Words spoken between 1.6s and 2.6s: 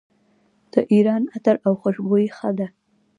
او خوشبویي ښه